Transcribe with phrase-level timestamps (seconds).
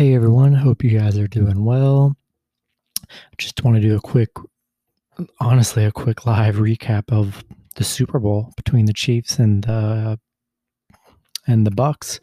[0.00, 2.16] Hey everyone, hope you guys are doing well.
[3.36, 4.30] Just want to do a quick,
[5.40, 10.18] honestly, a quick live recap of the Super Bowl between the Chiefs and the
[11.46, 12.18] and the Bucks.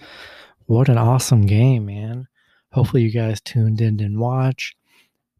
[0.66, 2.28] What an awesome game, man!
[2.72, 4.76] Hopefully you guys tuned in and watch.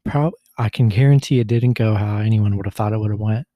[0.06, 3.48] I can guarantee it didn't go how anyone would have thought it would have went.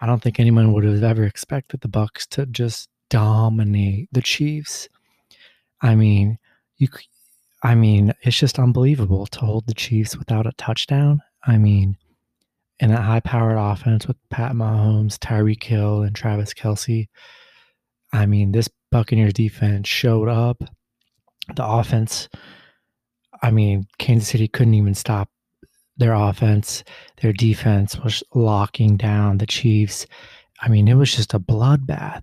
[0.00, 4.88] I don't think anyone would have ever expected the Bucks to just dominate the Chiefs.
[5.82, 6.38] I mean,
[6.76, 6.86] you
[7.62, 11.20] I mean, it's just unbelievable to hold the Chiefs without a touchdown.
[11.44, 11.96] I mean,
[12.78, 17.08] in a high powered offense with Pat Mahomes, Tyreek Hill, and Travis Kelce,
[18.12, 20.62] I mean, this Buccaneers defense showed up.
[21.54, 22.28] The offense,
[23.42, 25.28] I mean, Kansas City couldn't even stop
[25.96, 26.84] their offense.
[27.20, 30.06] Their defense was locking down the Chiefs.
[30.60, 32.22] I mean, it was just a bloodbath.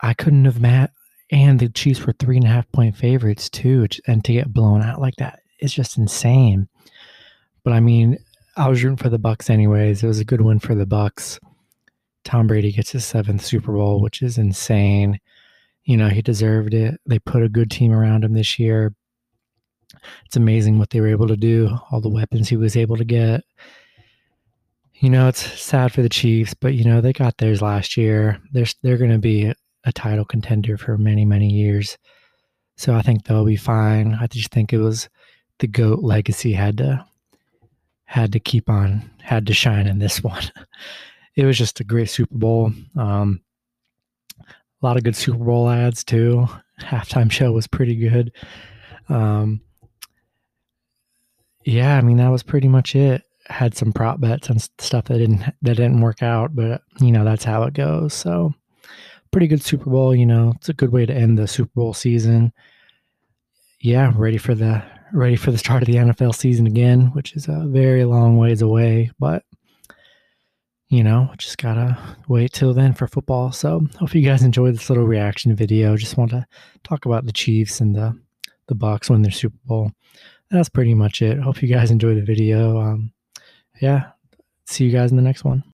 [0.00, 0.90] I couldn't have met
[1.32, 4.82] and the Chiefs were three and a half point favorites too, and to get blown
[4.82, 6.68] out like that is just insane.
[7.64, 8.18] But I mean,
[8.56, 10.02] I was rooting for the Bucks anyways.
[10.02, 11.40] It was a good win for the Bucks.
[12.24, 15.18] Tom Brady gets his seventh Super Bowl, which is insane.
[15.84, 17.00] You know, he deserved it.
[17.06, 18.94] They put a good team around him this year.
[20.26, 23.04] It's amazing what they were able to do, all the weapons he was able to
[23.04, 23.42] get.
[24.94, 28.38] You know, it's sad for the Chiefs, but you know, they got theirs last year.
[28.52, 29.52] They're they're going to be
[29.84, 31.98] a title contender for many, many years.
[32.76, 34.16] So I think they'll be fine.
[34.20, 35.08] I just think it was
[35.58, 37.04] the GOAT legacy had to
[38.04, 40.44] had to keep on, had to shine in this one.
[41.34, 42.72] It was just a great Super Bowl.
[42.96, 43.40] Um,
[44.40, 46.46] a lot of good Super Bowl ads too.
[46.80, 48.32] Halftime show was pretty good.
[49.08, 49.60] Um,
[51.64, 53.22] yeah, I mean that was pretty much it.
[53.46, 57.24] Had some prop bets and stuff that didn't that didn't work out, but you know
[57.24, 58.14] that's how it goes.
[58.14, 58.52] So
[59.32, 60.14] pretty good Super Bowl.
[60.14, 62.52] You know, it's a good way to end the Super Bowl season.
[63.80, 67.48] Yeah, ready for the ready for the start of the NFL season again, which is
[67.48, 69.42] a very long ways away, but
[70.88, 71.98] you know, just gotta
[72.28, 73.50] wait till then for football.
[73.50, 75.96] So hope you guys enjoyed this little reaction video.
[75.96, 76.46] Just want to
[76.84, 78.18] talk about the Chiefs and the
[78.68, 79.90] the Bucks win their Super Bowl.
[80.50, 81.40] That's pretty much it.
[81.40, 82.78] Hope you guys enjoy the video.
[82.78, 83.12] Um,
[83.80, 84.10] yeah,
[84.66, 85.64] see you guys in the next one.